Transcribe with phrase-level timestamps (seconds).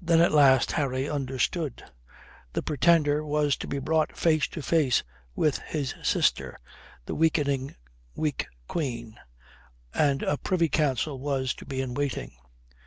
[0.00, 1.84] Then at last Harry understood.
[2.54, 5.02] The Pretender was to be brought face to face
[5.36, 6.58] with his sister,
[7.04, 7.74] the weakening
[8.14, 9.20] weak Queen,
[9.92, 12.32] and a Privy Council was to be in waiting.